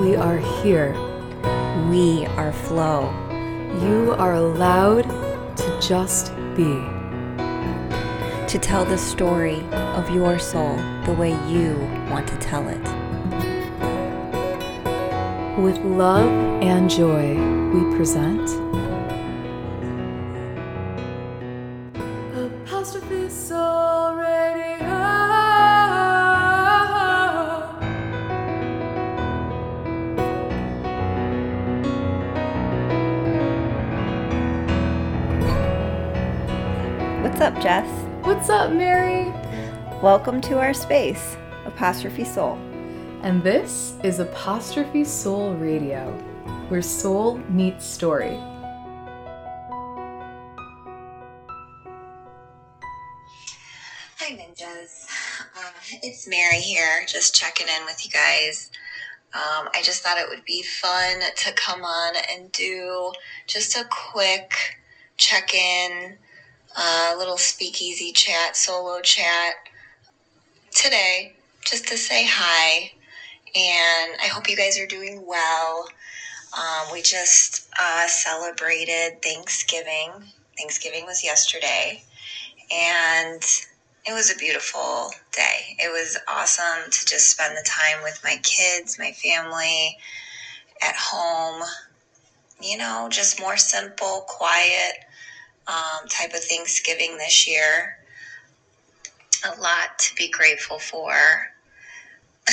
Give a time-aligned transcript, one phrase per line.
[0.00, 0.92] We are here.
[1.88, 3.10] We are flow.
[3.80, 5.04] You are allowed
[5.56, 6.74] to just be.
[8.48, 11.76] To tell the story of your soul the way you
[12.10, 12.82] want to tell it.
[15.58, 16.28] With love
[16.62, 17.34] and joy,
[17.72, 18.65] we present
[37.46, 37.88] up, Jess?
[38.26, 39.32] What's up, Mary?
[40.02, 42.54] Welcome to our space, Apostrophe Soul.
[43.22, 46.10] And this is Apostrophe Soul Radio,
[46.66, 48.36] where soul meets story.
[54.16, 55.06] Hi, ninjas.
[55.56, 55.70] Uh,
[56.02, 58.72] it's Mary here, just checking in with you guys.
[59.34, 63.12] Um, I just thought it would be fun to come on and do
[63.46, 64.80] just a quick
[65.16, 66.18] check in,
[66.76, 69.54] uh, little speakeasy chat, solo chat
[70.72, 72.92] today, just to say hi.
[73.54, 75.88] And I hope you guys are doing well.
[76.56, 80.10] Um, we just uh, celebrated Thanksgiving.
[80.58, 82.02] Thanksgiving was yesterday.
[82.70, 83.42] And
[84.04, 85.76] it was a beautiful day.
[85.78, 89.96] It was awesome to just spend the time with my kids, my family,
[90.82, 91.62] at home.
[92.60, 95.05] You know, just more simple, quiet
[95.68, 97.98] um, type of Thanksgiving this year.
[99.44, 101.14] A lot to be grateful for.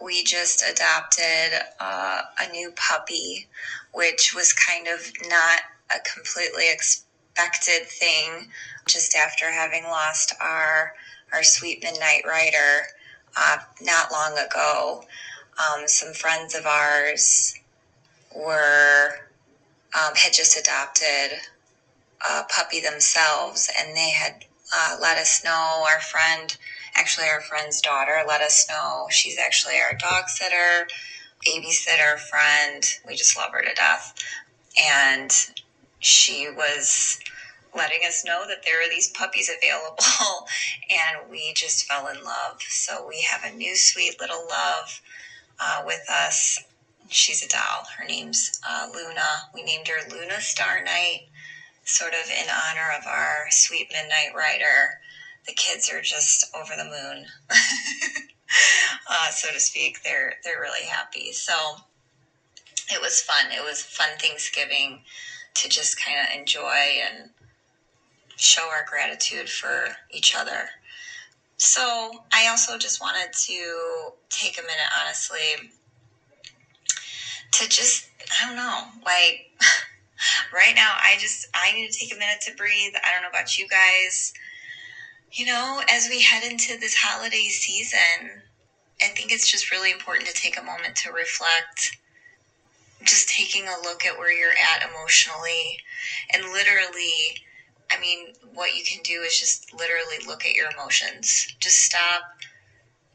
[0.00, 3.46] we just adopted uh, a new puppy,
[3.92, 5.60] which was kind of not
[5.94, 8.48] a completely expected thing
[8.86, 10.94] just after having lost our
[11.32, 12.86] our sweet midnight rider
[13.36, 15.04] uh, not long ago.
[15.58, 17.54] Um, some friends of ours
[18.34, 19.20] were
[19.94, 21.38] um, had just adopted
[22.48, 25.84] puppy themselves, and they had uh, let us know.
[25.88, 26.56] Our friend,
[26.94, 29.06] actually our friend's daughter, let us know.
[29.10, 30.86] She's actually our dog sitter,
[31.46, 32.82] babysitter friend.
[33.06, 34.14] We just love her to death,
[34.80, 35.30] and
[36.00, 37.18] she was
[37.74, 40.04] letting us know that there are these puppies available
[40.90, 42.60] and we just fell in love.
[42.62, 45.00] So we have a new sweet little love
[45.60, 46.58] uh, with us.
[47.08, 47.86] She's a doll.
[47.98, 49.48] Her name's uh, luna.
[49.54, 51.22] We named her luna star night
[51.84, 55.00] sort of in honor of our sweet midnight rider.
[55.46, 57.26] The kids are just over the moon
[59.10, 60.02] uh, so to speak.
[60.02, 61.32] They're they're really happy.
[61.32, 61.54] So
[62.90, 63.52] it was fun.
[63.52, 65.02] It was fun thanksgiving
[65.54, 67.30] to just kind of enjoy and
[68.36, 70.68] show our gratitude for each other.
[71.56, 75.70] So, I also just wanted to take a minute, honestly,
[77.52, 78.08] to just,
[78.42, 79.52] I don't know, like
[80.52, 82.92] right now, I just, I need to take a minute to breathe.
[83.04, 84.32] I don't know about you guys.
[85.32, 88.42] You know, as we head into this holiday season,
[89.02, 91.96] I think it's just really important to take a moment to reflect
[93.04, 95.78] just taking a look at where you're at emotionally
[96.32, 97.36] and literally
[97.90, 102.22] i mean what you can do is just literally look at your emotions just stop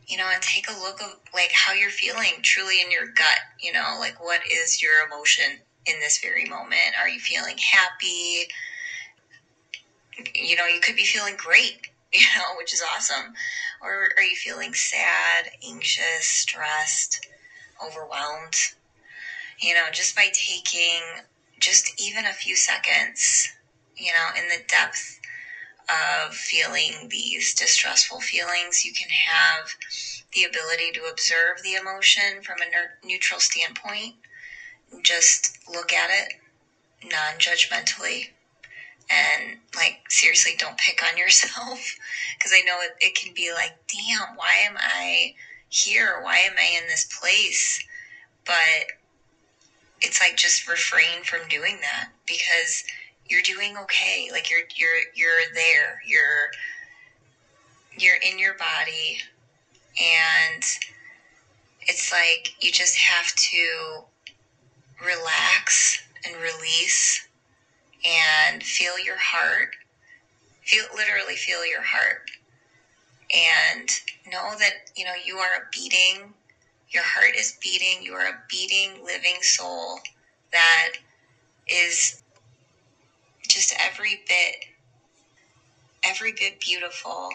[0.08, 3.40] you know and take a look of like how you're feeling truly in your gut
[3.60, 6.96] you know like what is your emotion in this very moment?
[7.00, 8.48] Are you feeling happy?
[10.36, 13.34] You know you could be feeling great you know which is awesome.
[13.82, 17.26] Or are you feeling sad anxious stressed
[17.84, 18.56] overwhelmed?
[19.60, 21.02] You know, just by taking
[21.60, 23.50] just even a few seconds,
[23.98, 25.20] you know, in the depth
[25.90, 29.70] of feeling these distressful feelings, you can have
[30.34, 34.16] the ability to observe the emotion from a neutral standpoint.
[35.04, 36.34] Just look at it
[37.04, 38.28] non judgmentally.
[39.10, 41.96] And like, seriously, don't pick on yourself.
[42.38, 45.34] Because I know it, it can be like, damn, why am I
[45.70, 46.20] here?
[46.22, 47.84] Why am I in this place?
[48.46, 48.94] But
[50.02, 52.84] it's like just refrain from doing that because
[53.28, 56.52] you're doing okay like you're you're you're there you're
[57.98, 59.20] you're in your body
[60.00, 60.64] and
[61.82, 64.04] it's like you just have to
[65.06, 67.28] relax and release
[68.06, 69.76] and feel your heart
[70.64, 72.30] feel literally feel your heart
[73.34, 73.90] and
[74.32, 76.34] know that you know you are a beating
[76.90, 78.04] Your heart is beating.
[78.04, 80.00] You are a beating, living soul
[80.52, 80.94] that
[81.68, 82.24] is
[83.48, 84.66] just every bit,
[86.04, 87.30] every bit beautiful,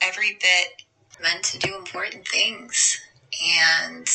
[0.00, 0.82] every bit
[1.22, 2.98] meant to do important things.
[3.62, 4.08] And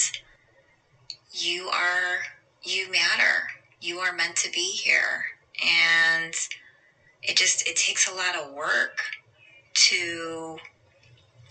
[1.31, 2.19] you are,
[2.63, 3.47] you matter.
[3.79, 5.25] You are meant to be here.
[5.65, 6.33] And
[7.23, 8.99] it just, it takes a lot of work
[9.73, 10.57] to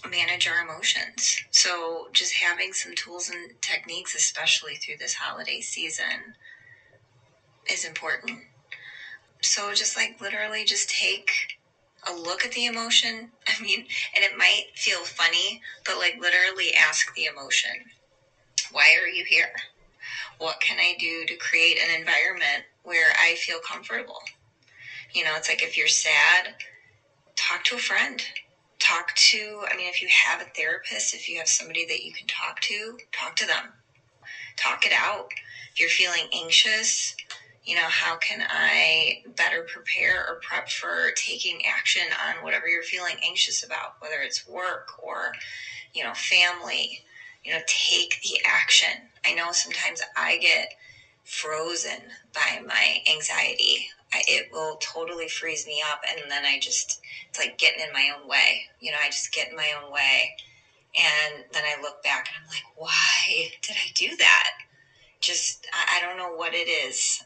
[0.08, 1.40] manage our emotions.
[1.50, 6.34] So, just having some tools and techniques, especially through this holiday season,
[7.70, 8.38] is important.
[9.42, 11.58] So, just like literally just take
[12.06, 13.30] a look at the emotion.
[13.46, 17.90] I mean, and it might feel funny, but like literally ask the emotion
[18.70, 19.52] why are you here?
[20.38, 24.22] What can I do to create an environment where I feel comfortable?
[25.12, 26.54] You know, it's like if you're sad,
[27.36, 28.22] talk to a friend
[28.90, 32.12] talk to, I mean, if you have a therapist, if you have somebody that you
[32.12, 33.74] can talk to, talk to them.
[34.56, 35.28] Talk it out.
[35.72, 37.14] If you're feeling anxious,
[37.64, 42.82] you know, how can I better prepare or prep for taking action on whatever you're
[42.82, 45.32] feeling anxious about, whether it's work or,
[45.94, 47.02] you know, family?
[47.44, 49.08] You know, take the action.
[49.24, 50.74] I know sometimes I get
[51.24, 52.00] frozen
[52.32, 53.88] by my anxiety.
[54.12, 57.92] I, it will totally freeze me up, and then I just it's like getting in
[57.92, 58.62] my own way.
[58.80, 60.34] You know, I just get in my own way.
[60.96, 64.50] And then I look back and I'm like, why did I do that?
[65.20, 67.22] Just, I, I don't know what it is.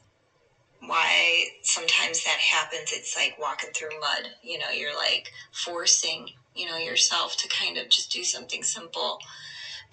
[0.80, 2.92] Why sometimes that happens.
[2.92, 4.28] It's like walking through mud.
[4.42, 9.18] You know, you're like forcing, you know, yourself to kind of just do something simple.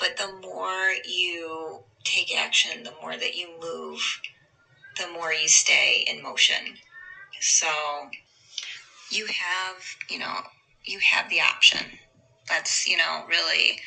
[0.01, 4.01] But the more you take action, the more that you move,
[4.97, 6.79] the more you stay in motion.
[7.39, 7.67] So
[9.11, 9.75] you have,
[10.09, 10.39] you know,
[10.83, 11.85] you have the option.
[12.49, 13.79] That's, you know, really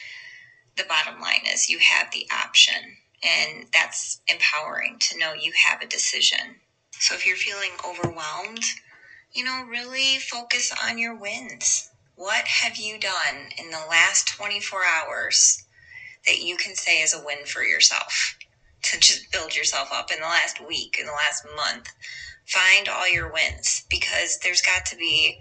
[0.76, 2.96] the bottom line is you have the option.
[3.24, 6.60] And that's empowering to know you have a decision.
[6.92, 8.64] So if you're feeling overwhelmed,
[9.32, 11.90] you know, really focus on your wins.
[12.14, 15.63] What have you done in the last 24 hours
[16.26, 18.36] that you can say is a win for yourself?
[18.82, 21.90] To just build yourself up in the last week, in the last month,
[22.46, 25.38] find all your wins because there's got to be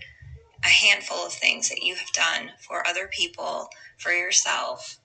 [0.64, 4.98] a handful of things that you have done for other people, for yourself,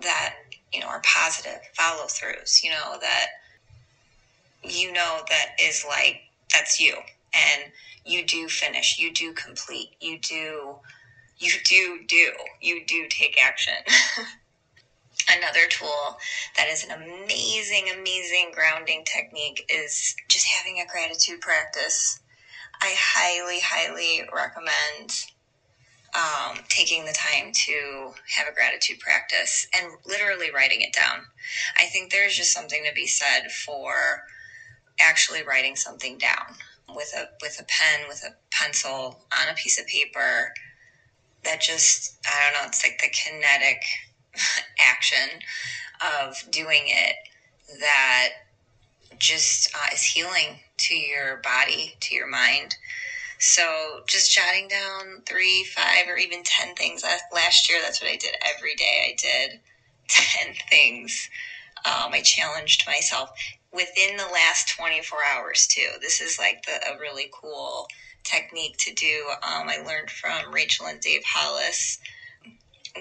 [0.00, 0.34] that,
[0.72, 3.26] you know, are positive follow throughs, you know, that
[4.64, 6.96] you know that is like, that's you.
[7.34, 7.72] And
[8.04, 10.76] you do finish, you do complete, you do,
[11.38, 13.74] you do do, you do take action.
[15.28, 16.18] Another tool
[16.56, 22.20] that is an amazing, amazing grounding technique is just having a gratitude practice.
[22.82, 25.24] I highly, highly recommend
[26.14, 31.20] um, taking the time to have a gratitude practice and literally writing it down.
[31.76, 34.22] I think there's just something to be said for
[35.00, 36.56] actually writing something down
[36.94, 40.52] with a with a pen, with a pencil, on a piece of paper.
[41.44, 42.68] That just I don't know.
[42.68, 43.82] It's like the kinetic
[44.80, 45.40] action
[46.00, 47.16] of doing it
[47.80, 48.28] that
[49.18, 52.76] just uh, is healing to your body, to your mind.
[53.38, 57.04] So just jotting down three, five, or even 10 things.
[57.32, 59.12] Last year, that's what I did every day.
[59.12, 59.60] I did
[60.08, 61.28] 10 things.
[61.84, 63.30] Um, I challenged myself
[63.72, 65.88] within the last 24 hours, too.
[66.00, 67.88] This is like the, a really cool
[68.22, 69.28] technique to do.
[69.42, 71.98] Um, I learned from Rachel and Dave Hollis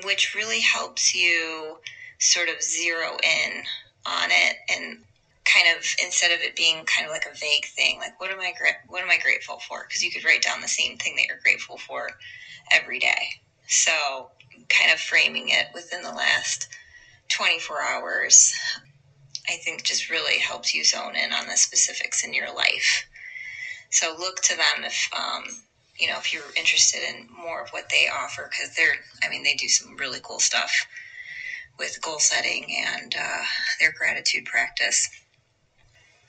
[0.03, 1.77] which really helps you
[2.19, 3.63] sort of zero in
[4.05, 4.97] on it and
[5.45, 8.39] kind of instead of it being kind of like a vague thing like what am
[8.39, 8.53] i
[8.87, 9.85] what am i grateful for?
[9.87, 12.09] Because you could write down the same thing that you're grateful for
[12.71, 13.27] every day.
[13.67, 14.29] So
[14.69, 16.67] kind of framing it within the last
[17.29, 18.53] 24 hours
[19.49, 23.05] i think just really helps you zone in on the specifics in your life.
[23.89, 25.43] So look to them if um,
[25.97, 29.43] you know, if you're interested in more of what they offer, because they're, I mean,
[29.43, 30.85] they do some really cool stuff
[31.77, 33.43] with goal setting and uh,
[33.79, 35.07] their gratitude practice.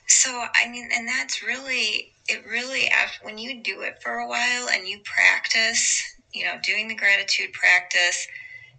[0.06, 2.90] So, I mean, and that's really, it really,
[3.22, 6.02] when you do it for a while and you practice,
[6.32, 8.26] you know, doing the gratitude practice,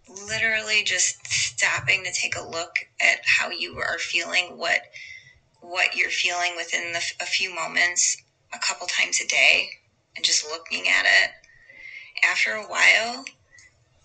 [0.08, 4.82] literally just stopping to take a look at how you are feeling, what,
[5.62, 8.18] what you're feeling within the, a few moments,
[8.54, 9.70] a couple times a day,
[10.16, 11.32] and just looking at it,
[12.24, 13.26] after a while,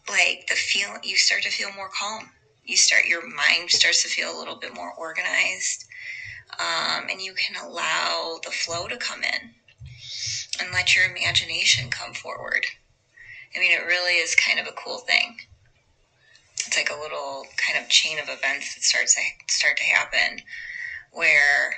[0.09, 2.31] like the feel, you start to feel more calm.
[2.65, 5.85] You start, your mind starts to feel a little bit more organized.
[6.59, 9.55] Um, and you can allow the flow to come in
[10.61, 12.67] and let your imagination come forward.
[13.55, 15.37] I mean, it really is kind of a cool thing.
[16.67, 20.43] it's like a little kind of chain of events that starts to start to happen
[21.13, 21.75] where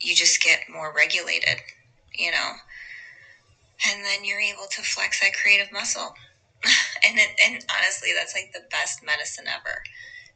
[0.00, 1.60] you just get more regulated,
[2.14, 2.52] you know,
[3.84, 6.14] and then you're able to flex that creative muscle.
[7.06, 9.82] and it, and honestly, that's like the best medicine ever.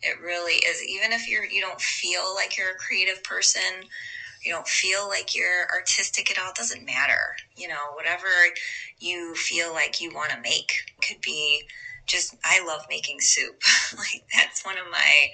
[0.02, 0.82] It really is.
[0.82, 3.88] Even if you're you don't feel like you're a creative person,
[4.42, 7.36] you don't feel like you're artistic at all, it doesn't matter.
[7.56, 8.28] You know, whatever
[8.98, 10.72] you feel like you want to make
[11.06, 11.62] could be
[12.06, 13.62] just I love making soup.
[13.96, 15.28] like that's one of my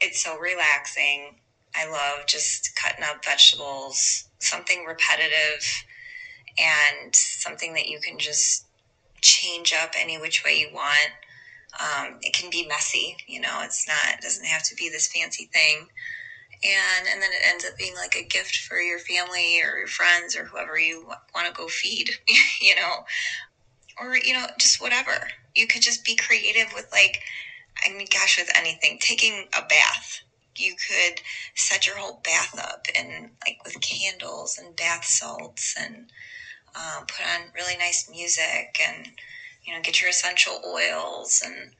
[0.00, 1.36] it's so relaxing.
[1.74, 5.84] I love just cutting up vegetables, something repetitive
[6.58, 8.66] and something that you can just
[9.20, 11.10] change up any which way you want.
[11.78, 15.06] Um, it can be messy, you know, it's not, it doesn't have to be this
[15.06, 15.86] fancy thing.
[16.62, 19.86] And, and then it ends up being like a gift for your family or your
[19.86, 22.10] friends or whoever you want to go feed,
[22.60, 23.04] you know,
[23.98, 25.28] or, you know, just whatever.
[25.54, 27.20] You could just be creative with like,
[27.86, 30.20] I mean, gosh, with anything, taking a bath.
[30.56, 31.22] You could
[31.54, 36.10] set your whole bath up and like with candles and bath salts and
[36.74, 39.08] um, put on really nice music and
[39.64, 41.70] you know get your essential oils and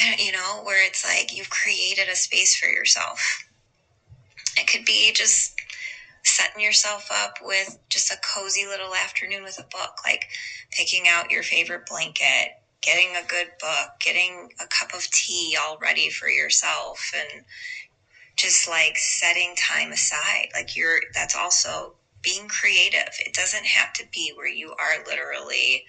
[0.00, 3.44] I don't you know where it's like you've created a space for yourself.
[4.56, 5.54] It could be just
[6.22, 10.26] setting yourself up with just a cozy little afternoon with a book like
[10.70, 12.48] picking out your favorite blanket
[12.82, 17.42] getting a good book getting a cup of tea all ready for yourself and
[18.40, 20.48] just like setting time aside.
[20.54, 23.08] Like you're that's also being creative.
[23.24, 25.84] It doesn't have to be where you are literally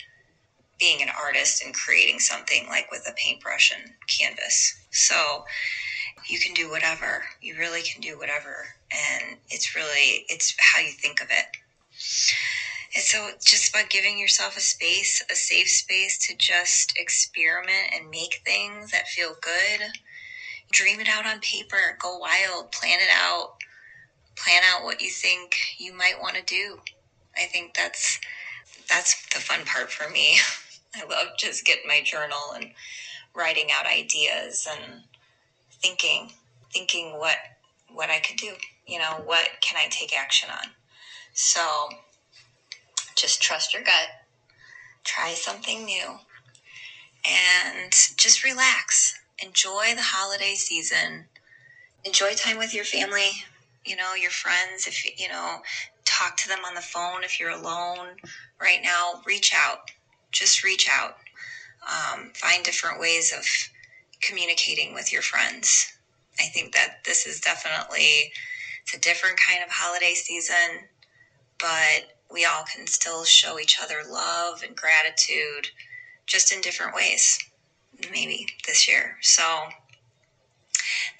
[0.79, 4.75] being an artist and creating something like with a paintbrush and canvas.
[4.89, 5.45] So
[6.27, 7.23] you can do whatever.
[7.41, 8.67] You really can do whatever.
[8.91, 11.45] And it's really, it's how you think of it.
[12.95, 18.09] And so just about giving yourself a space, a safe space to just experiment and
[18.09, 19.87] make things that feel good.
[20.71, 23.60] Dream it out on paper, go wild, plan it out
[24.43, 26.79] plan out what you think you might want to do.
[27.37, 28.19] I think that's
[28.89, 30.37] that's the fun part for me.
[30.95, 32.71] I love just getting my journal and
[33.33, 35.03] writing out ideas and
[35.81, 36.31] thinking
[36.73, 37.37] thinking what
[37.93, 38.53] what I could do.
[38.87, 40.71] You know, what can I take action on?
[41.33, 41.89] So
[43.15, 44.09] just trust your gut.
[45.03, 46.17] Try something new
[47.25, 49.17] and just relax.
[49.39, 51.25] Enjoy the holiday season.
[52.03, 53.43] Enjoy time with your family
[53.85, 55.57] you know, your friends, if you know,
[56.05, 58.09] talk to them on the phone if you're alone
[58.59, 59.91] right now, reach out.
[60.31, 61.15] Just reach out.
[61.87, 63.45] Um, find different ways of
[64.21, 65.93] communicating with your friends.
[66.39, 68.31] I think that this is definitely
[68.83, 70.87] it's a different kind of holiday season,
[71.59, 75.69] but we all can still show each other love and gratitude
[76.25, 77.37] just in different ways
[78.11, 79.17] maybe this year.
[79.21, 79.43] So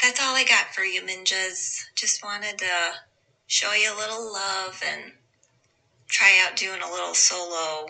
[0.02, 1.84] that's all I got for you, Minjas.
[1.96, 2.94] Just wanted to
[3.48, 5.14] show you a little love and
[6.10, 7.88] try out doing a little solo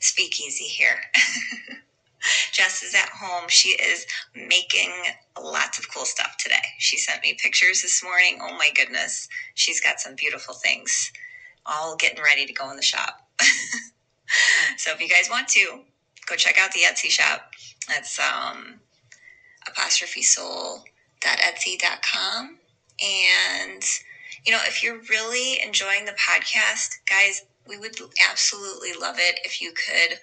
[0.00, 1.00] speakeasy here.
[2.52, 3.48] Jess is at home.
[3.48, 4.92] She is making
[5.40, 6.64] lots of cool stuff today.
[6.78, 8.38] She sent me pictures this morning.
[8.42, 9.28] Oh my goodness.
[9.54, 11.10] She's got some beautiful things
[11.66, 13.20] all getting ready to go in the shop.
[14.76, 15.80] so if you guys want to,
[16.26, 17.50] go check out the Etsy shop.
[17.88, 18.80] That's um,
[19.66, 20.84] apostrophe soul
[21.28, 22.58] etsy.com.
[23.02, 23.82] And,
[24.44, 27.96] you know, if you're really enjoying the podcast, guys, we would
[28.30, 30.18] absolutely love it if you could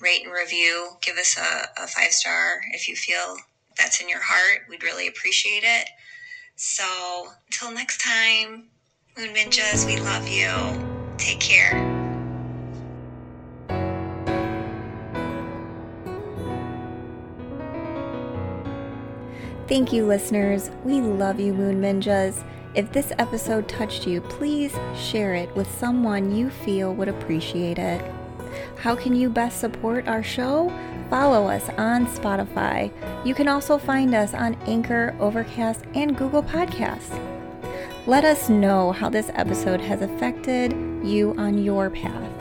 [0.00, 3.36] rate and review, give us a, a five star if you feel
[3.76, 4.62] that's in your heart.
[4.68, 5.88] We'd really appreciate it.
[6.56, 8.68] So until next time,
[9.16, 11.16] Moon Minjas, we love you.
[11.16, 11.97] Take care.
[19.68, 20.70] Thank you, listeners.
[20.82, 22.42] We love you, Moon Minjas.
[22.74, 28.02] If this episode touched you, please share it with someone you feel would appreciate it.
[28.78, 30.72] How can you best support our show?
[31.10, 32.90] Follow us on Spotify.
[33.26, 37.20] You can also find us on Anchor, Overcast, and Google Podcasts.
[38.06, 40.72] Let us know how this episode has affected
[41.04, 42.32] you on your path.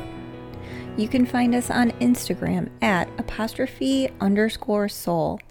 [0.95, 5.41] You can find us on Instagram at apostrophe underscore soul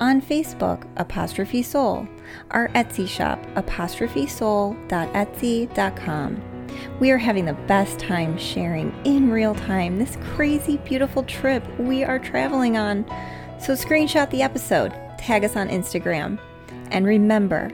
[0.00, 2.08] on Facebook, apostrophe soul,
[2.50, 6.42] our Etsy shop, apostrophesoul.etsy.com.
[7.00, 12.04] We are having the best time sharing in real time this crazy, beautiful trip we
[12.04, 13.04] are traveling on.
[13.60, 16.38] So, screenshot the episode, tag us on Instagram,
[16.90, 17.70] and remember,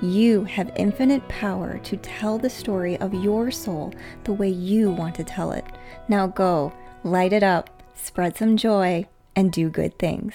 [0.00, 3.92] you have infinite power to tell the story of your soul
[4.24, 5.64] the way you want to tell it.
[6.08, 10.34] Now go, light it up, spread some joy, and do good things.